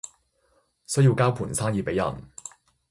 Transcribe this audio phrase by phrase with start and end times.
[0.87, 2.23] 需要交盤生意畀人